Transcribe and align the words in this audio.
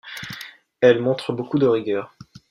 Elle 0.79 0.99
montre 0.99 1.31
beaucoup 1.31 1.59
de 1.59 1.67
rigueur. 1.67 2.15